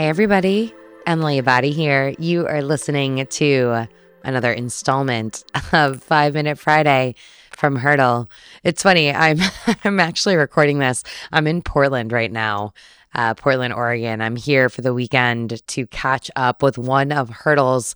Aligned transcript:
Hey, 0.00 0.08
everybody. 0.08 0.74
Emily 1.04 1.42
Abbate 1.42 1.74
here. 1.74 2.14
You 2.18 2.46
are 2.46 2.62
listening 2.62 3.26
to 3.26 3.86
another 4.24 4.50
installment 4.50 5.44
of 5.74 6.02
Five 6.02 6.32
Minute 6.32 6.58
Friday 6.58 7.16
from 7.50 7.76
Hurdle. 7.76 8.26
It's 8.64 8.82
funny. 8.82 9.12
I'm 9.12 9.36
I'm 9.84 10.00
actually 10.00 10.36
recording 10.36 10.78
this. 10.78 11.04
I'm 11.32 11.46
in 11.46 11.60
Portland 11.60 12.12
right 12.12 12.32
now, 12.32 12.72
uh, 13.14 13.34
Portland, 13.34 13.74
Oregon. 13.74 14.22
I'm 14.22 14.36
here 14.36 14.70
for 14.70 14.80
the 14.80 14.94
weekend 14.94 15.60
to 15.66 15.86
catch 15.88 16.30
up 16.34 16.62
with 16.62 16.78
one 16.78 17.12
of 17.12 17.28
Hurdle's 17.28 17.94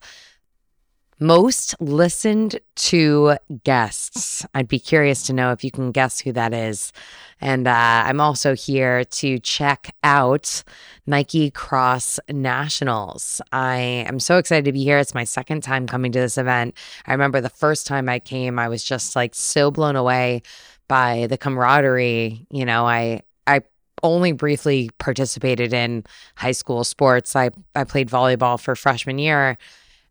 most 1.24 1.74
listened 1.80 2.60
to 2.76 3.36
guests. 3.64 4.44
I'd 4.54 4.68
be 4.68 4.78
curious 4.78 5.22
to 5.26 5.32
know 5.32 5.52
if 5.52 5.64
you 5.64 5.70
can 5.70 5.90
guess 5.90 6.20
who 6.20 6.32
that 6.32 6.52
is. 6.52 6.92
And 7.40 7.66
uh, 7.66 8.02
I'm 8.06 8.20
also 8.20 8.54
here 8.54 9.04
to 9.04 9.38
check 9.38 9.94
out 10.04 10.62
Nike 11.06 11.50
Cross 11.50 12.20
Nationals. 12.28 13.40
I 13.52 13.76
am 14.06 14.20
so 14.20 14.36
excited 14.36 14.66
to 14.66 14.72
be 14.72 14.84
here. 14.84 14.98
It's 14.98 15.14
my 15.14 15.24
second 15.24 15.62
time 15.62 15.86
coming 15.86 16.12
to 16.12 16.20
this 16.20 16.36
event. 16.36 16.76
I 17.06 17.12
remember 17.12 17.40
the 17.40 17.48
first 17.48 17.86
time 17.86 18.08
I 18.08 18.18
came, 18.18 18.58
I 18.58 18.68
was 18.68 18.84
just 18.84 19.16
like 19.16 19.34
so 19.34 19.70
blown 19.70 19.96
away 19.96 20.42
by 20.88 21.26
the 21.28 21.38
camaraderie. 21.38 22.46
You 22.50 22.66
know, 22.66 22.86
I, 22.86 23.22
I, 23.46 23.62
only 24.02 24.32
briefly 24.32 24.90
participated 24.98 25.72
in 25.72 26.04
high 26.36 26.52
school 26.52 26.84
sports. 26.84 27.34
I, 27.34 27.48
I 27.74 27.84
played 27.84 28.10
volleyball 28.10 28.60
for 28.60 28.76
freshman 28.76 29.18
year 29.18 29.56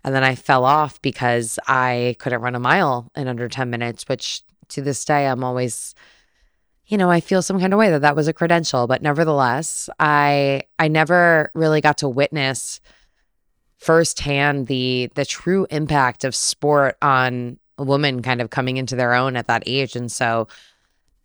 and 0.04 0.14
then 0.14 0.24
I 0.24 0.36
fell 0.36 0.66
off 0.66 1.02
because 1.02 1.58
I 1.68 2.16
couldn't 2.20 2.42
run 2.42 2.56
a 2.56 2.60
mile 2.60 3.10
in 3.16 3.28
under 3.28 3.48
10 3.48 3.70
minutes, 3.70 4.08
which 4.08 4.42
to 4.70 4.82
this 4.82 5.04
day, 5.06 5.28
I'm 5.28 5.44
always, 5.44 5.96
you 6.88 6.98
know, 6.98 7.10
I 7.10 7.22
feel 7.22 7.42
some 7.42 7.60
kind 7.60 7.74
of 7.74 7.80
way 7.80 7.90
that 7.92 8.02
that 8.02 8.16
was 8.16 8.28
a 8.28 8.34
credential. 8.34 8.86
But 8.88 9.02
nevertheless, 9.02 9.90
I, 10.00 10.64
I 10.78 10.90
never 10.90 11.52
really 11.54 11.80
got 11.80 12.00
to 12.00 12.10
witness 12.10 12.82
firsthand 13.78 14.68
the, 14.68 15.10
the 15.16 15.26
true 15.26 15.68
impact 15.70 16.24
of 16.24 16.36
sport 16.36 16.98
on 17.02 17.60
a 17.78 17.84
woman 17.84 18.22
kind 18.22 18.42
of 18.42 18.50
coming 18.50 18.78
into 18.78 18.96
their 18.96 19.14
own 19.14 19.36
at 19.36 19.48
that 19.48 19.64
age. 19.66 19.96
And 19.96 20.12
so 20.12 20.48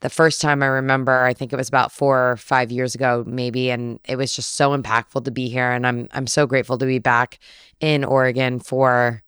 the 0.01 0.11
first 0.11 0.41
time 0.41 0.63
I 0.63 0.67
remember, 0.67 1.25
I 1.25 1.35
think 1.35 1.53
it 1.53 1.57
was 1.57 1.69
about 1.69 1.91
four 1.91 2.33
or 2.33 2.37
five 2.37 2.71
years 2.71 2.95
ago, 2.95 3.25
maybe, 3.27 3.71
and 3.71 3.99
it 4.05 4.17
was 4.17 4.35
just 4.35 4.55
so 4.55 4.77
impactful 4.77 5.25
to 5.25 5.31
be 5.31 5.49
here. 5.49 5.71
And 5.71 5.87
I'm 5.87 6.09
I'm 6.13 6.27
so 6.27 6.47
grateful 6.47 6.79
to 6.79 6.87
be 6.87 6.99
back 6.99 7.39
in 7.81 8.05
Oregon 8.05 8.61
for 8.61 9.23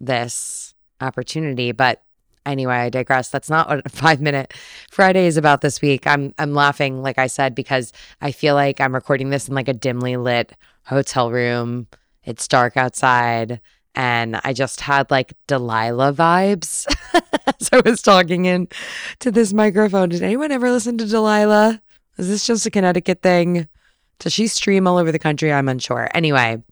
this 0.00 0.74
opportunity. 1.00 1.72
But 1.72 2.02
anyway, 2.46 2.76
I 2.76 2.88
digress. 2.88 3.28
That's 3.28 3.50
not 3.50 3.68
what 3.68 3.90
five 3.92 4.20
minute 4.20 4.54
Friday 4.90 5.26
is 5.26 5.36
about 5.36 5.60
this 5.60 5.82
week. 5.82 6.06
I'm 6.06 6.34
I'm 6.38 6.54
laughing, 6.54 7.02
like 7.02 7.18
I 7.18 7.26
said, 7.26 7.54
because 7.54 7.92
I 8.20 8.32
feel 8.32 8.54
like 8.54 8.80
I'm 8.80 8.94
recording 8.94 9.30
this 9.30 9.48
in 9.48 9.54
like 9.54 9.68
a 9.68 9.74
dimly 9.74 10.16
lit 10.16 10.52
hotel 10.84 11.30
room. 11.30 11.86
It's 12.24 12.48
dark 12.48 12.78
outside 12.78 13.60
and 13.94 14.40
I 14.44 14.52
just 14.52 14.80
had 14.80 15.10
like 15.10 15.34
Delilah 15.46 16.12
vibes 16.12 16.86
as 17.60 17.70
I 17.72 17.80
was 17.84 18.02
talking 18.02 18.44
in 18.44 18.68
to 19.20 19.30
this 19.30 19.52
microphone. 19.52 20.08
Did 20.08 20.22
anyone 20.22 20.52
ever 20.52 20.70
listen 20.70 20.98
to 20.98 21.06
Delilah? 21.06 21.80
Is 22.18 22.28
this 22.28 22.46
just 22.46 22.66
a 22.66 22.70
Connecticut 22.70 23.22
thing? 23.22 23.68
Does 24.18 24.32
she 24.32 24.46
stream 24.46 24.86
all 24.86 24.98
over 24.98 25.12
the 25.12 25.18
country? 25.18 25.52
I'm 25.52 25.68
unsure. 25.68 26.08
Anyway, 26.14 26.62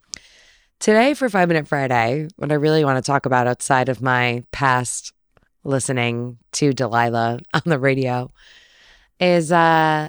today 0.78 1.14
for 1.14 1.28
Five 1.28 1.48
Minute 1.48 1.68
Friday, 1.68 2.28
what 2.36 2.52
I 2.52 2.56
really 2.56 2.84
want 2.84 3.02
to 3.02 3.08
talk 3.08 3.26
about 3.26 3.46
outside 3.46 3.88
of 3.88 4.00
my 4.00 4.44
past 4.52 5.12
listening 5.64 6.38
to 6.52 6.72
Delilah 6.72 7.40
on 7.54 7.62
the 7.66 7.78
radio 7.78 8.32
is 9.20 9.52
uh, 9.52 10.08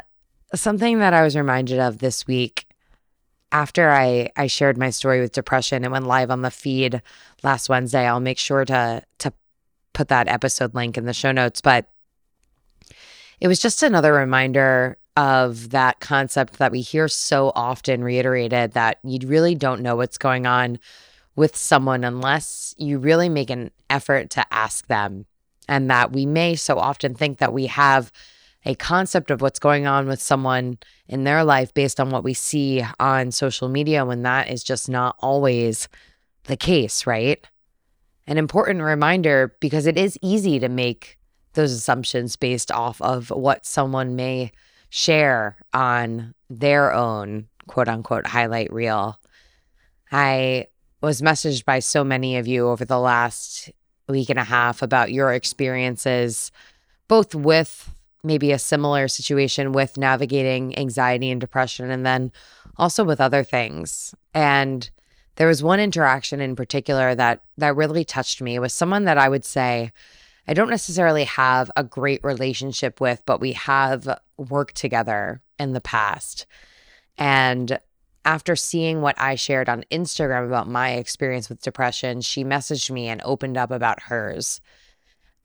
something 0.56 1.00
that 1.00 1.14
I 1.14 1.24
was 1.24 1.36
reminded 1.36 1.80
of 1.80 2.00
this 2.00 2.26
week 2.26 2.68
after 3.54 3.92
I 3.92 4.32
I 4.36 4.48
shared 4.48 4.78
my 4.78 4.90
story 4.90 5.22
with 5.22 5.32
depression 5.32 5.84
and 5.84 5.94
went 5.94 6.08
live 6.08 6.32
on 6.32 6.42
the 6.42 6.52
feed 6.52 7.02
last 7.44 7.70
Wednesday, 7.70 8.06
I'll 8.06 8.20
make 8.20 8.40
sure 8.40 8.66
to 8.66 9.04
to 9.20 9.34
put 9.94 10.10
that 10.10 10.28
episode 10.28 10.74
link 10.74 10.98
in 10.98 11.06
the 11.06 11.14
show 11.14 11.32
notes. 11.32 11.62
But 11.62 11.88
it 13.40 13.48
was 13.48 13.60
just 13.60 13.84
another 13.84 14.12
reminder 14.12 14.98
of 15.16 15.70
that 15.70 16.00
concept 16.00 16.58
that 16.58 16.72
we 16.72 16.82
hear 16.82 17.08
so 17.08 17.52
often 17.56 18.04
reiterated 18.04 18.72
that 18.72 18.98
you 19.04 19.20
really 19.28 19.54
don't 19.54 19.82
know 19.82 19.96
what's 19.96 20.18
going 20.18 20.48
on 20.48 20.80
with 21.36 21.56
someone 21.56 22.04
unless 22.04 22.74
you 22.80 22.98
really 22.98 23.30
make 23.30 23.52
an 23.52 23.70
effort 23.90 24.32
to 24.32 24.54
ask 24.54 24.88
them. 24.88 25.26
And 25.70 25.90
that 25.90 26.12
we 26.12 26.26
may 26.26 26.56
so 26.56 26.78
often 26.78 27.14
think 27.14 27.38
that 27.38 27.54
we 27.54 27.68
have 27.68 28.12
a 28.66 28.76
concept 28.76 29.30
of 29.32 29.42
what's 29.42 29.60
going 29.60 29.88
on 29.88 30.08
with 30.08 30.22
someone 30.22 30.78
in 31.08 31.24
their 31.24 31.44
life 31.44 31.74
based 31.74 32.00
on 32.00 32.10
what 32.10 32.24
we 32.24 32.34
see 32.34 32.84
on 33.00 33.32
social 33.32 33.70
media 33.70 34.06
when 34.06 34.24
that 34.24 34.50
is 34.50 34.64
just 34.64 34.90
not 34.90 35.16
always 35.20 35.88
the 36.46 36.58
case, 36.58 37.06
right? 37.06 37.46
An 38.26 38.38
important 38.38 38.82
reminder 38.82 39.56
because 39.60 39.86
it 39.86 39.98
is 39.98 40.18
easy 40.22 40.60
to 40.60 40.70
make 40.70 41.18
those 41.54 41.72
assumptions 41.72 42.36
based 42.36 42.72
off 42.72 43.02
of 43.02 43.30
what 43.30 43.66
someone 43.66 44.16
may 44.16 44.52
share 44.90 45.58
on 45.74 46.34
their 46.50 46.94
own 46.94 47.48
quote 47.68 47.88
unquote 47.88 48.28
highlight 48.28 48.72
reel. 48.72 49.20
I 50.12 50.68
was 51.02 51.22
messaged 51.22 51.66
by 51.66 51.80
so 51.80 52.04
many 52.04 52.38
of 52.38 52.48
you 52.48 52.70
over 52.70 52.86
the 52.86 53.00
last 53.00 53.72
week 54.08 54.30
and 54.30 54.40
a 54.40 54.44
half 54.44 54.82
about 54.82 55.12
your 55.12 55.34
experiences, 55.34 56.52
both 57.08 57.36
with 57.36 57.93
maybe 58.24 58.52
a 58.52 58.60
similar 58.60 59.08
situation 59.08 59.72
with 59.72 59.98
navigating 59.98 60.78
anxiety 60.78 61.30
and 61.30 61.42
depression 61.42 61.92
and 61.92 62.06
then 62.06 62.32
also 62.78 63.04
with 63.04 63.20
other 63.20 63.44
things. 63.44 64.16
And 64.34 64.90
there 65.36 65.48
was 65.48 65.64
one 65.64 65.80
interaction 65.80 66.40
in 66.40 66.56
particular 66.56 67.16
that 67.16 67.44
that 67.58 67.76
really 67.76 68.06
touched 68.06 68.42
me. 68.42 68.56
It 68.56 68.60
was 68.60 68.74
someone 68.74 69.06
that 69.06 69.18
I 69.18 69.30
would 69.30 69.46
say 69.46 69.92
I 70.48 70.54
don't 70.54 70.70
necessarily 70.70 71.24
have 71.24 71.72
a 71.76 71.84
great 71.84 72.24
relationship 72.24 73.00
with, 73.00 73.22
but 73.26 73.40
we 73.40 73.54
have 73.54 74.20
worked 74.38 74.76
together 74.76 75.42
in 75.58 75.74
the 75.74 75.82
past. 75.82 76.46
And 77.18 77.80
after 78.26 78.56
seeing 78.56 79.02
what 79.02 79.20
I 79.20 79.36
shared 79.36 79.70
on 79.70 79.86
Instagram 79.92 80.46
about 80.46 80.68
my 80.68 80.92
experience 80.92 81.50
with 81.50 81.62
depression, 81.62 82.22
she 82.22 82.44
messaged 82.44 82.90
me 82.90 83.08
and 83.08 83.22
opened 83.24 83.58
up 83.58 83.72
about 83.72 84.04
hers. 84.04 84.60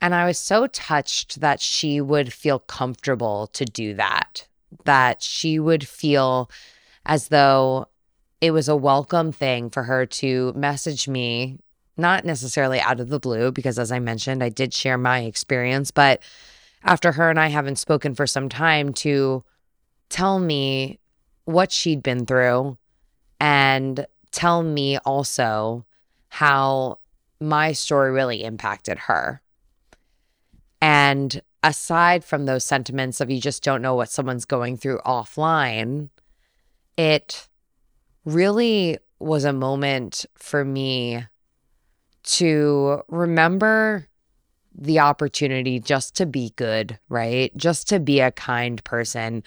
And 0.01 0.15
I 0.15 0.27
was 0.27 0.39
so 0.39 0.67
touched 0.69 1.41
that 1.41 1.61
she 1.61 2.01
would 2.01 2.33
feel 2.33 2.61
comfortable 2.61 3.49
to 3.49 3.65
do 3.65 3.95
that, 3.95 4.47
that 4.85 5.23
she 5.23 5.59
would 5.59 5.87
feel 5.87 6.51
as 7.05 7.29
though 7.29 7.89
it 8.41 8.53
was 8.53 8.69
a 8.69 8.77
welcome 8.77 9.33
thing 9.33 9.71
for 9.71 9.83
her 9.85 10.07
to 10.07 10.53
message 10.55 11.09
me, 11.09 11.59
not 11.97 12.25
necessarily 12.25 12.79
out 12.81 13.01
of 13.01 13.09
the 13.09 13.19
blue, 13.19 13.51
because 13.51 13.79
as 13.79 13.91
I 13.91 13.99
mentioned, 13.99 14.43
I 14.43 14.51
did 14.51 14.73
share 14.73 14.99
my 14.99 15.21
experience, 15.23 15.91
but 15.91 16.23
after 16.85 17.11
her 17.13 17.29
and 17.29 17.41
I 17.41 17.49
haven't 17.49 17.77
spoken 17.77 18.15
for 18.15 18.27
some 18.27 18.49
time 18.49 18.93
to 18.95 19.43
tell 20.09 20.39
me 20.39 21.01
what 21.45 21.73
she'd 21.73 22.03
been 22.03 22.25
through 22.25 22.79
and 23.41 24.07
tell 24.31 24.63
me 24.63 24.99
also 24.99 25.85
how 26.29 26.99
my 27.41 27.73
story 27.73 28.13
really 28.13 28.45
impacted 28.45 28.99
her. 28.99 29.43
And 30.81 31.41
aside 31.63 32.25
from 32.25 32.47
those 32.47 32.65
sentiments 32.65 33.21
of 33.21 33.31
you 33.31 33.41
just 33.41 33.63
don't 33.63 33.83
know 33.83 33.95
what 33.95 34.11
someone's 34.11 34.45
going 34.45 34.77
through 34.77 35.01
offline, 35.05 36.11
it 36.97 37.49
really 38.25 38.99
was 39.19 39.45
a 39.45 39.53
moment 39.53 40.27
for 40.37 40.65
me 40.65 41.25
to 42.23 43.03
remember 43.09 44.07
the 44.75 45.01
opportunity 45.01 45.81
just 45.81 46.15
to 46.17 46.27
be 46.27 46.53
good, 46.57 46.99
right? 47.09 47.57
Just 47.57 47.89
to 47.89 47.99
be 47.99 48.21
a 48.21 48.31
kind 48.31 48.83
person, 48.85 49.43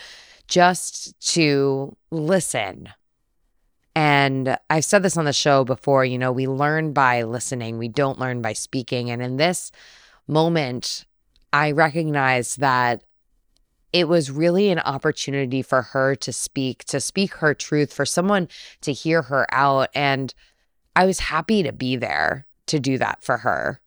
just 0.47 1.17
to 1.33 1.95
listen. 2.09 2.89
And 3.95 4.57
I've 4.69 4.85
said 4.85 5.03
this 5.03 5.17
on 5.17 5.25
the 5.25 5.33
show 5.33 5.63
before, 5.63 6.03
you 6.03 6.17
know, 6.17 6.31
we 6.31 6.47
learn 6.47 6.91
by 6.93 7.23
listening, 7.23 7.77
we 7.77 7.87
don't 7.87 8.19
learn 8.19 8.41
by 8.41 8.53
speaking. 8.53 9.09
And 9.09 9.21
in 9.21 9.37
this 9.37 9.71
moment, 10.27 11.05
I 11.53 11.71
recognized 11.71 12.59
that 12.59 13.03
it 13.93 14.07
was 14.07 14.31
really 14.31 14.69
an 14.69 14.79
opportunity 14.79 15.61
for 15.61 15.81
her 15.81 16.15
to 16.15 16.31
speak, 16.31 16.85
to 16.85 17.01
speak 17.01 17.35
her 17.35 17.53
truth, 17.53 17.93
for 17.93 18.05
someone 18.05 18.47
to 18.81 18.93
hear 18.93 19.23
her 19.23 19.45
out. 19.53 19.89
And 19.93 20.33
I 20.95 21.05
was 21.05 21.19
happy 21.19 21.63
to 21.63 21.73
be 21.73 21.97
there 21.97 22.45
to 22.67 22.79
do 22.79 22.97
that 22.97 23.23
for 23.23 23.37
her. 23.37 23.81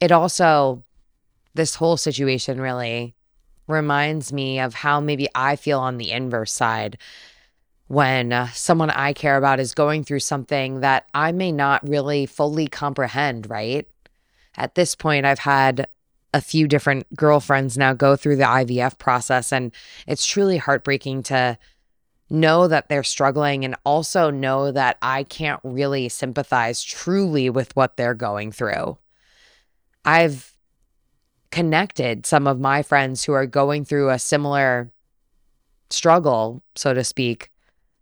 It 0.00 0.10
also, 0.10 0.84
this 1.54 1.76
whole 1.76 1.96
situation 1.96 2.60
really 2.60 3.14
reminds 3.68 4.32
me 4.32 4.58
of 4.58 4.74
how 4.74 5.00
maybe 5.00 5.28
I 5.34 5.54
feel 5.56 5.78
on 5.78 5.98
the 5.98 6.10
inverse 6.10 6.52
side 6.52 6.98
when 7.86 8.32
uh, 8.32 8.48
someone 8.48 8.90
I 8.90 9.12
care 9.12 9.36
about 9.36 9.60
is 9.60 9.74
going 9.74 10.04
through 10.04 10.20
something 10.20 10.80
that 10.80 11.06
I 11.14 11.32
may 11.32 11.52
not 11.52 11.86
really 11.88 12.26
fully 12.26 12.66
comprehend, 12.66 13.48
right? 13.48 13.86
At 14.56 14.74
this 14.74 14.94
point, 14.94 15.24
I've 15.24 15.38
had 15.38 15.86
a 16.38 16.40
few 16.40 16.66
different 16.66 17.14
girlfriends 17.14 17.76
now 17.76 17.92
go 17.92 18.16
through 18.16 18.36
the 18.36 18.44
IVF 18.44 18.96
process 18.98 19.52
and 19.52 19.72
it's 20.06 20.24
truly 20.24 20.56
heartbreaking 20.56 21.24
to 21.24 21.58
know 22.30 22.68
that 22.68 22.88
they're 22.88 23.02
struggling 23.02 23.64
and 23.64 23.74
also 23.84 24.30
know 24.30 24.70
that 24.70 24.96
I 25.02 25.24
can't 25.24 25.60
really 25.64 26.08
sympathize 26.08 26.82
truly 26.82 27.50
with 27.50 27.74
what 27.74 27.96
they're 27.96 28.14
going 28.14 28.52
through. 28.52 28.98
I've 30.04 30.52
connected 31.50 32.24
some 32.24 32.46
of 32.46 32.60
my 32.60 32.82
friends 32.82 33.24
who 33.24 33.32
are 33.32 33.46
going 33.46 33.84
through 33.84 34.10
a 34.10 34.18
similar 34.18 34.92
struggle, 35.90 36.62
so 36.76 36.94
to 36.94 37.02
speak, 37.02 37.50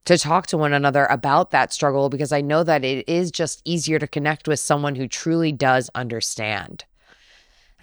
to 0.05 0.19
talk 0.19 0.47
to 0.49 0.59
one 0.59 0.73
another 0.73 1.07
about 1.07 1.53
that 1.53 1.73
struggle 1.73 2.09
because 2.09 2.33
I 2.33 2.41
know 2.41 2.63
that 2.65 2.85
it 2.85 3.09
is 3.09 3.31
just 3.31 3.63
easier 3.65 3.99
to 3.99 4.07
connect 4.07 4.47
with 4.47 4.61
someone 4.61 4.97
who 4.97 5.09
truly 5.09 5.53
does 5.53 5.91
understand. 5.95 6.85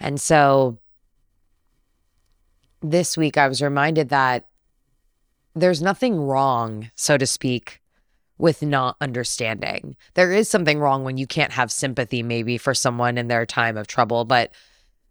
And 0.04 0.20
so 0.20 0.76
this 2.82 3.16
week 3.16 3.38
I 3.38 3.48
was 3.48 3.62
reminded 3.62 4.10
that 4.10 4.46
there's 5.54 5.80
nothing 5.80 6.20
wrong, 6.20 6.90
so 6.94 7.16
to 7.16 7.26
speak, 7.26 7.80
with 8.36 8.60
not 8.60 8.96
understanding. 9.00 9.96
There 10.12 10.30
is 10.30 10.50
something 10.50 10.78
wrong 10.78 11.04
when 11.04 11.16
you 11.16 11.26
can't 11.26 11.52
have 11.52 11.72
sympathy, 11.72 12.22
maybe, 12.22 12.58
for 12.58 12.74
someone 12.74 13.16
in 13.16 13.28
their 13.28 13.46
time 13.46 13.78
of 13.78 13.86
trouble, 13.86 14.26
but 14.26 14.52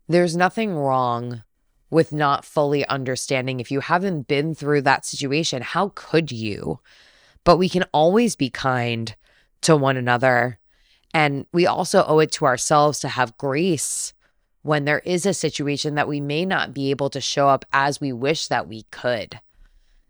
there's 0.08 0.38
nothing 0.38 0.76
wrong 0.76 1.44
with 1.90 2.12
not 2.12 2.46
fully 2.46 2.86
understanding. 2.86 3.60
If 3.60 3.72
you 3.72 3.80
haven't 3.80 4.28
been 4.28 4.54
through 4.54 4.84
that 4.84 5.08
situation, 5.08 5.64
how 5.64 5.92
could 5.96 6.32
you? 6.32 6.82
But 7.44 7.58
we 7.58 7.68
can 7.68 7.86
always 7.94 8.36
be 8.36 8.52
kind 8.52 9.16
to 9.62 9.76
one 9.76 9.98
another. 9.98 10.60
And 11.16 11.48
we 11.52 11.66
also 11.66 12.04
owe 12.06 12.20
it 12.20 12.32
to 12.34 12.46
ourselves 12.46 13.00
to 13.00 13.08
have 13.08 13.38
grace 13.40 14.14
when 14.64 14.86
there 14.86 15.00
is 15.00 15.26
a 15.26 15.34
situation 15.34 15.96
that 15.96 16.08
we 16.08 16.20
may 16.20 16.46
not 16.46 16.74
be 16.74 16.90
able 16.90 17.10
to 17.12 17.22
show 17.22 17.48
up 17.48 17.64
as 17.72 18.02
we 18.02 18.12
wish 18.12 18.48
that 18.48 18.68
we 18.68 18.84
could. 18.92 19.40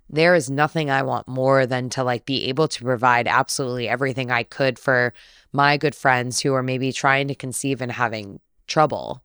There 0.10 0.36
is 0.36 0.50
nothing 0.50 0.90
I 0.90 1.02
want 1.02 1.28
more 1.28 1.66
than 1.66 1.90
to 1.92 2.04
like 2.04 2.26
be 2.26 2.46
able 2.50 2.68
to 2.70 2.84
provide 2.84 3.28
absolutely 3.28 3.90
everything 3.90 4.32
I 4.32 4.44
could 4.44 4.80
for 4.80 5.14
my 5.52 5.78
good 5.78 5.96
friends 5.96 6.40
who 6.40 6.54
are 6.54 6.64
maybe 6.64 6.92
trying 6.92 7.28
to 7.28 7.36
conceive 7.36 7.82
and 7.82 7.92
having 7.92 8.40
trouble 8.68 9.24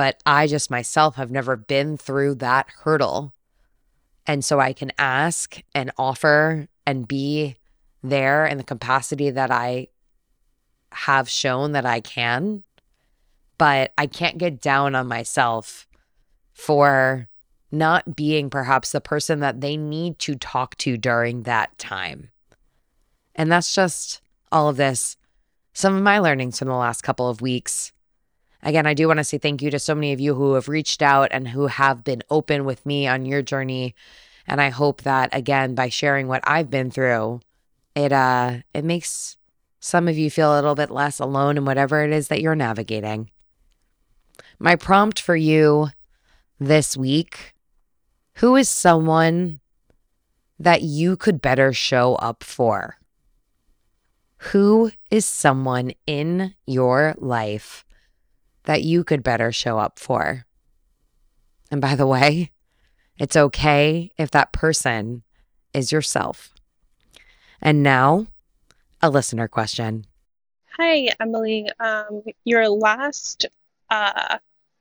but 0.00 0.18
I 0.24 0.46
just 0.46 0.70
myself 0.70 1.16
have 1.16 1.30
never 1.30 1.56
been 1.56 1.98
through 1.98 2.36
that 2.36 2.68
hurdle. 2.84 3.34
And 4.26 4.42
so 4.42 4.58
I 4.58 4.72
can 4.72 4.92
ask 4.96 5.60
and 5.74 5.90
offer 5.98 6.68
and 6.86 7.06
be 7.06 7.56
there 8.02 8.46
in 8.46 8.56
the 8.56 8.64
capacity 8.64 9.28
that 9.28 9.50
I 9.50 9.88
have 10.92 11.28
shown 11.28 11.72
that 11.72 11.84
I 11.84 12.00
can. 12.00 12.62
But 13.60 13.92
I 13.98 14.06
can't 14.06 14.38
get 14.38 14.60
down 14.60 14.94
on 14.94 15.06
myself 15.06 15.86
for 16.54 17.28
not 17.70 18.16
being 18.16 18.48
perhaps 18.48 18.92
the 18.92 19.02
person 19.02 19.40
that 19.40 19.60
they 19.60 19.76
need 19.76 20.18
to 20.20 20.34
talk 20.34 20.76
to 20.78 20.96
during 20.96 21.42
that 21.42 21.76
time. 21.78 22.30
And 23.36 23.52
that's 23.52 23.74
just 23.74 24.22
all 24.50 24.70
of 24.70 24.78
this. 24.78 25.18
Some 25.74 25.94
of 25.94 26.02
my 26.02 26.18
learnings 26.18 26.58
from 26.58 26.68
the 26.68 26.74
last 26.74 27.02
couple 27.02 27.28
of 27.28 27.42
weeks 27.42 27.92
Again, 28.62 28.86
I 28.86 28.94
do 28.94 29.06
want 29.06 29.18
to 29.18 29.24
say 29.24 29.38
thank 29.38 29.62
you 29.62 29.70
to 29.70 29.78
so 29.78 29.94
many 29.94 30.12
of 30.12 30.20
you 30.20 30.34
who 30.34 30.54
have 30.54 30.68
reached 30.68 31.00
out 31.00 31.30
and 31.32 31.48
who 31.48 31.66
have 31.66 32.04
been 32.04 32.22
open 32.28 32.64
with 32.64 32.84
me 32.84 33.06
on 33.06 33.24
your 33.24 33.42
journey. 33.42 33.94
And 34.46 34.60
I 34.60 34.68
hope 34.68 35.02
that 35.02 35.30
again, 35.32 35.74
by 35.74 35.88
sharing 35.88 36.28
what 36.28 36.42
I've 36.44 36.70
been 36.70 36.90
through, 36.90 37.40
it 37.94 38.12
uh 38.12 38.58
it 38.74 38.84
makes 38.84 39.36
some 39.80 40.08
of 40.08 40.18
you 40.18 40.30
feel 40.30 40.52
a 40.52 40.56
little 40.56 40.74
bit 40.74 40.90
less 40.90 41.18
alone 41.20 41.56
in 41.56 41.64
whatever 41.64 42.04
it 42.04 42.12
is 42.12 42.28
that 42.28 42.42
you're 42.42 42.54
navigating. 42.54 43.30
My 44.60 44.76
prompt 44.76 45.20
for 45.20 45.34
you 45.34 45.88
this 46.58 46.96
week 46.96 47.54
who 48.34 48.56
is 48.56 48.68
someone 48.68 49.60
that 50.58 50.82
you 50.82 51.16
could 51.16 51.42
better 51.42 51.72
show 51.72 52.14
up 52.16 52.44
for? 52.44 52.96
Who 54.52 54.92
is 55.10 55.26
someone 55.26 55.92
in 56.06 56.54
your 56.66 57.14
life 57.18 57.84
that 58.64 58.82
you 58.82 59.04
could 59.04 59.22
better 59.22 59.52
show 59.52 59.78
up 59.78 59.98
for. 59.98 60.46
And 61.70 61.80
by 61.80 61.94
the 61.94 62.06
way, 62.06 62.50
it's 63.18 63.36
okay 63.36 64.12
if 64.16 64.30
that 64.30 64.52
person 64.52 65.22
is 65.72 65.92
yourself. 65.92 66.54
And 67.60 67.82
now, 67.82 68.26
a 69.02 69.10
listener 69.10 69.48
question. 69.48 70.06
Hi, 70.78 71.08
Emily. 71.20 71.68
Um, 71.78 72.22
your 72.44 72.68
last 72.68 73.46
uh, 73.90 74.38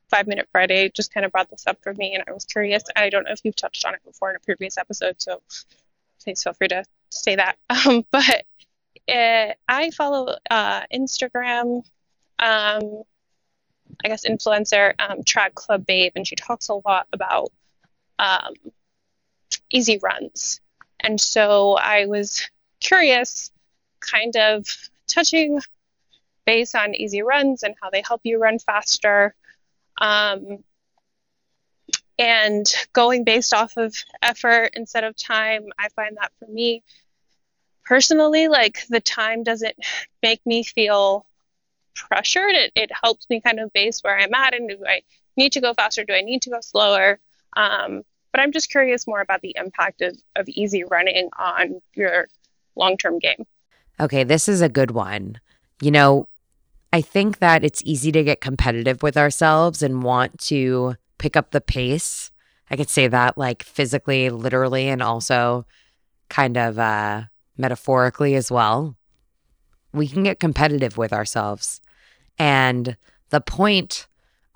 Five 0.10 0.28
Minute 0.28 0.48
Friday 0.52 0.90
just 0.90 1.14
kind 1.14 1.26
of 1.26 1.32
brought 1.32 1.50
this 1.50 1.68
up 1.68 1.78
for 1.82 1.94
me, 1.94 2.14
and 2.14 2.24
I 2.28 2.32
was 2.32 2.46
curious. 2.46 2.84
I 2.96 3.10
don't 3.10 3.26
know 3.26 3.32
if 3.32 3.42
you've 3.44 3.56
touched 3.56 3.86
on 3.86 3.94
it 3.94 4.04
before 4.06 4.30
in 4.30 4.36
a 4.36 4.40
previous 4.40 4.78
episode, 4.78 5.22
so 5.22 5.42
please 6.24 6.44
feel 6.44 6.54
free 6.54 6.70
to 6.70 6.84
say 7.10 7.36
that. 7.36 7.58
Um, 7.70 8.06
but 8.12 8.46
uh, 9.08 9.54
I 9.68 9.92
follow 9.92 10.36
uh, 10.50 10.82
Instagram 10.94 11.84
um, 12.40 13.04
I 14.04 14.08
guess, 14.08 14.26
influencer, 14.26 14.94
um, 15.00 15.24
Track 15.24 15.56
Club 15.56 15.86
Babe, 15.86 16.14
and 16.16 16.28
she 16.28 16.36
talks 16.36 16.70
a 16.70 16.76
lot 16.86 17.08
about 17.12 17.52
um, 18.18 18.54
easy 19.70 20.00
runs. 20.02 20.62
And 21.00 21.20
so 21.20 21.74
I 21.74 22.06
was 22.06 22.50
curious, 22.80 23.52
kind 24.00 24.36
of 24.38 24.66
touching 25.08 25.60
base 26.46 26.76
on 26.76 26.96
easy 26.96 27.22
runs 27.22 27.64
and 27.64 27.76
how 27.82 27.90
they 27.90 28.04
help 28.06 28.22
you 28.24 28.40
run 28.40 28.60
faster. 28.60 29.36
Um, 30.00 30.63
and 32.18 32.66
going 32.92 33.24
based 33.24 33.54
off 33.54 33.78
of 33.78 33.96
effort 34.22 34.72
instead 34.74 35.04
of 35.04 35.16
time, 35.16 35.68
I 35.78 35.90
find 35.90 36.18
that 36.18 36.31
for 36.40 36.51
me 36.51 36.84
personally, 37.86 38.48
like 38.48 38.86
the 38.90 39.00
time 39.00 39.44
doesn't 39.44 39.75
make 40.22 40.46
me 40.46 40.63
feel 40.63 41.25
pressured, 41.96 42.56
it, 42.56 42.72
it 42.75 42.92
helps 43.04 43.30
me 43.30 43.42
kind 43.42 43.60
of 43.60 43.72
base 43.74 44.01
where 44.04 44.18
I'm 44.18 44.34
at 44.34 44.54
and 44.54 44.69
do 44.69 44.78
I 44.86 45.01
need 45.38 45.54
to 45.54 45.62
go 45.62 45.74
faster? 45.74 46.04
Do 46.04 46.13
I 46.13 46.22
need 46.22 46.42
to 46.44 46.50
go 46.50 46.60
slower? 46.62 47.19
Um, 47.56 48.04
but 48.31 48.42
I'm 48.42 48.52
just 48.52 48.69
curious 48.69 49.07
more 49.07 49.21
about 49.21 49.42
the 49.42 49.56
impact 49.57 50.02
of, 50.02 50.18
of 50.35 50.47
easy 50.50 50.83
running 50.83 51.30
on 51.38 51.81
your 51.95 52.28
long 52.76 52.97
term 52.97 53.19
game. 53.19 53.45
Okay, 54.00 54.24
this 54.24 54.47
is 54.47 54.62
a 54.62 54.69
good 54.69 54.92
one. 54.92 55.40
You 55.81 55.92
know, 55.92 56.28
I 56.92 57.02
think 57.02 57.40
that 57.40 57.64
it's 57.64 57.84
easy 57.86 58.12
to 58.12 58.24
get 58.24 58.42
competitive 58.42 59.04
with 59.04 59.16
ourselves 59.16 59.84
and 59.84 60.02
want 60.02 60.40
to 60.42 60.96
pick 61.18 61.38
up 61.38 61.52
the 61.52 61.62
pace. 61.62 62.31
I 62.72 62.76
could 62.76 62.90
say 62.90 63.08
that 63.08 63.38
like 63.38 63.64
physically, 63.64 64.30
literally, 64.30 64.88
and 64.88 65.02
also 65.02 65.66
kind 66.30 66.58
of 66.58 66.80
uh, 66.80 67.24
metaphorically 67.58 68.36
as 68.36 68.52
well. 68.52 68.96
We 69.94 70.08
can 70.08 70.24
get 70.24 70.40
competitive 70.40 70.98
with 70.98 71.14
ourselves. 71.14 71.81
And 72.38 72.98
the 73.30 73.42
point 73.42 74.08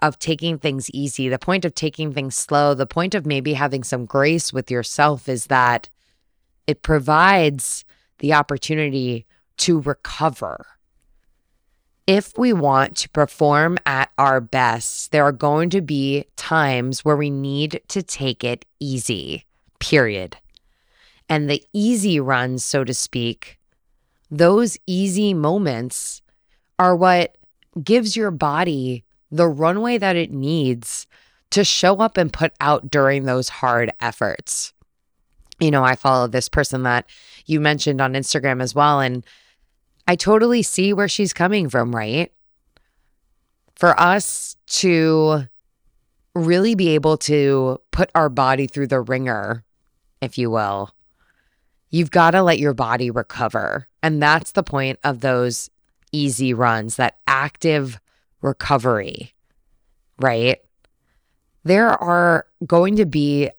of 0.01 0.19
taking 0.19 0.57
things 0.57 0.89
easy, 0.91 1.29
the 1.29 1.39
point 1.39 1.65
of 1.65 1.75
taking 1.75 2.13
things 2.13 2.35
slow, 2.35 2.73
the 2.73 2.85
point 2.85 3.15
of 3.15 3.25
maybe 3.25 3.53
having 3.53 3.83
some 3.83 4.05
grace 4.05 4.51
with 4.51 4.69
yourself 4.69 5.29
is 5.29 5.47
that 5.47 5.89
it 6.67 6.81
provides 6.81 7.85
the 8.19 8.33
opportunity 8.33 9.25
to 9.57 9.79
recover. 9.81 10.65
If 12.05 12.37
we 12.37 12.51
want 12.51 12.97
to 12.97 13.09
perform 13.09 13.77
at 13.85 14.11
our 14.17 14.41
best, 14.41 15.11
there 15.11 15.23
are 15.23 15.31
going 15.31 15.69
to 15.69 15.81
be 15.81 16.25
times 16.35 17.05
where 17.05 17.15
we 17.15 17.29
need 17.29 17.81
to 17.87 18.03
take 18.03 18.43
it 18.43 18.65
easy, 18.79 19.45
period. 19.79 20.37
And 21.29 21.49
the 21.49 21.63
easy 21.71 22.19
runs, 22.19 22.63
so 22.65 22.83
to 22.83 22.93
speak, 22.93 23.57
those 24.29 24.77
easy 24.85 25.33
moments 25.33 26.21
are 26.77 26.95
what 26.95 27.37
gives 27.81 28.17
your 28.17 28.31
body 28.31 29.05
the 29.31 29.47
runway 29.47 29.97
that 29.97 30.15
it 30.15 30.31
needs 30.31 31.07
to 31.51 31.63
show 31.63 31.97
up 31.97 32.17
and 32.17 32.33
put 32.33 32.51
out 32.59 32.91
during 32.91 33.23
those 33.23 33.47
hard 33.47 33.91
efforts. 34.01 34.73
You 35.59 35.71
know, 35.71 35.83
I 35.83 35.95
follow 35.95 36.27
this 36.27 36.49
person 36.49 36.83
that 36.83 37.05
you 37.45 37.59
mentioned 37.59 38.01
on 38.01 38.13
Instagram 38.13 38.61
as 38.61 38.75
well. 38.75 38.99
And 38.99 39.25
I 40.07 40.15
totally 40.15 40.63
see 40.63 40.93
where 40.93 41.07
she's 41.07 41.33
coming 41.33 41.69
from, 41.69 41.95
right? 41.95 42.31
For 43.75 43.99
us 43.99 44.55
to 44.67 45.47
really 46.35 46.75
be 46.75 46.89
able 46.89 47.17
to 47.17 47.79
put 47.91 48.09
our 48.15 48.29
body 48.29 48.67
through 48.67 48.87
the 48.87 49.01
ringer, 49.01 49.63
if 50.21 50.37
you 50.37 50.49
will, 50.49 50.91
you've 51.89 52.11
got 52.11 52.31
to 52.31 52.41
let 52.41 52.59
your 52.59 52.73
body 52.73 53.11
recover. 53.11 53.87
And 54.01 54.21
that's 54.21 54.51
the 54.51 54.63
point 54.63 54.99
of 55.03 55.21
those 55.21 55.69
easy 56.11 56.53
runs, 56.53 56.95
that 56.95 57.17
active 57.27 57.99
recovery, 58.41 59.33
right? 60.19 60.59
There 61.63 61.89
are 61.89 62.45
going 62.65 62.97
to 62.97 63.05
be 63.05 63.49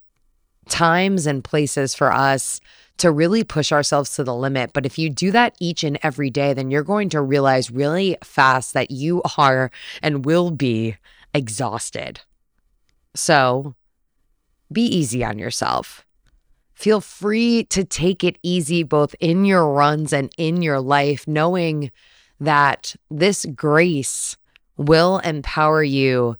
times 0.68 1.26
and 1.26 1.44
places 1.44 1.94
for 1.94 2.12
us 2.12 2.60
to 2.98 3.10
really 3.10 3.44
push 3.44 3.72
ourselves 3.72 4.14
to 4.14 4.24
the 4.24 4.34
limit. 4.34 4.72
But 4.72 4.86
if 4.86 4.98
you 4.98 5.10
do 5.10 5.30
that 5.32 5.56
each 5.60 5.84
and 5.84 5.98
every 6.02 6.30
day, 6.30 6.52
then 6.52 6.70
you're 6.70 6.82
going 6.82 7.08
to 7.10 7.20
realize 7.20 7.70
really 7.70 8.16
fast 8.22 8.72
that 8.74 8.90
you 8.90 9.22
are 9.36 9.70
and 10.02 10.24
will 10.24 10.50
be 10.50 10.96
exhausted. 11.32 12.20
So 13.14 13.74
be 14.70 14.82
easy 14.82 15.24
on 15.24 15.38
yourself. 15.38 16.04
Feel 16.74 17.00
free 17.00 17.64
to 17.64 17.84
take 17.84 18.24
it 18.24 18.38
easy 18.42 18.82
both 18.82 19.14
in 19.20 19.44
your 19.44 19.72
runs 19.72 20.12
and 20.12 20.32
in 20.36 20.62
your 20.62 20.80
life, 20.80 21.26
knowing 21.26 21.90
that 22.40 22.96
this 23.10 23.46
grace 23.54 24.36
will 24.76 25.18
empower 25.20 25.82
you 25.84 26.36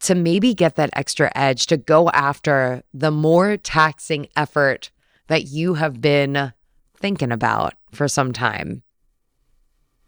to 0.00 0.14
maybe 0.14 0.52
get 0.52 0.76
that 0.76 0.90
extra 0.92 1.32
edge 1.34 1.66
to 1.66 1.78
go 1.78 2.10
after 2.10 2.82
the 2.92 3.10
more 3.10 3.56
taxing 3.56 4.28
effort 4.36 4.90
that 5.28 5.46
you 5.46 5.74
have 5.74 6.00
been 6.00 6.52
thinking 6.96 7.32
about 7.32 7.74
for 7.92 8.08
some 8.08 8.32
time. 8.32 8.82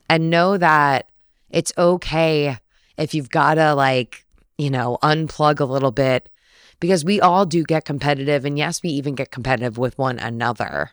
And 0.09 0.31
know 0.31 0.57
that 0.57 1.11
it's 1.51 1.73
okay 1.77 2.59
if 2.97 3.15
you've 3.15 3.31
got 3.31 3.55
to, 3.55 3.75
like, 3.75 4.25
you 4.57 4.71
know, 4.71 4.99
unplug 5.03 5.61
a 5.61 5.65
little 5.65 5.91
bit 5.91 6.29
because 6.81 7.05
we 7.05 7.21
all 7.21 7.47
do 7.47 7.65
get 7.65 7.85
competitive. 7.85 8.45
And 8.45 8.57
yes, 8.57 8.83
we 8.83 8.91
even 8.91 9.15
get 9.15 9.31
competitive 9.31 9.79
with 9.79 9.99
one 9.99 10.19
another. 10.19 10.91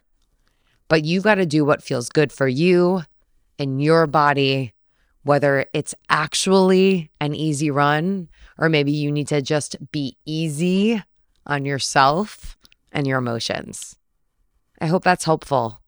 But 0.87 1.05
you've 1.05 1.23
got 1.23 1.35
to 1.35 1.45
do 1.45 1.63
what 1.65 1.83
feels 1.83 2.09
good 2.09 2.31
for 2.31 2.47
you 2.47 3.03
and 3.59 3.81
your 3.81 4.07
body, 4.07 4.73
whether 5.23 5.65
it's 5.73 5.95
actually 6.09 7.11
an 7.19 7.35
easy 7.35 7.71
run 7.71 8.29
or 8.57 8.69
maybe 8.69 8.91
you 8.91 9.11
need 9.11 9.27
to 9.27 9.41
just 9.41 9.75
be 9.91 10.17
easy 10.25 11.01
on 11.45 11.65
yourself 11.65 12.57
and 12.91 13.07
your 13.07 13.17
emotions. 13.17 13.97
I 14.83 14.87
hope 14.87 15.05
that's 15.05 15.23
helpful. 15.23 15.79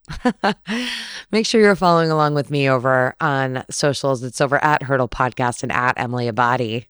Make 1.31 1.45
sure 1.45 1.59
you're 1.59 1.75
following 1.75 2.09
along 2.09 2.33
with 2.33 2.49
me 2.49 2.69
over 2.69 3.13
on 3.19 3.65
socials. 3.69 4.23
It's 4.23 4.39
over 4.39 4.63
at 4.63 4.83
Hurdle 4.83 5.09
Podcast 5.09 5.63
and 5.63 5.71
at 5.73 5.95
Emily 5.97 6.31
Abbate. 6.31 6.85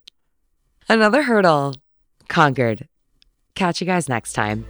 Another 0.88 1.24
hurdle 1.24 1.74
conquered. 2.28 2.86
Catch 3.56 3.80
you 3.80 3.88
guys 3.88 4.08
next 4.08 4.34
time. 4.34 4.64